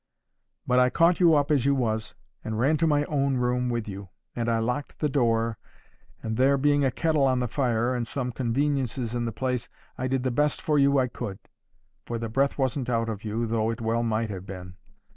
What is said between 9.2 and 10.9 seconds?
the place, I did the best for